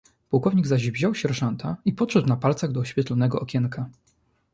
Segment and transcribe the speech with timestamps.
[0.29, 3.89] "Pułkownik zaś wziął sierżanta i podszedł na palcach do oświetlonego okienka."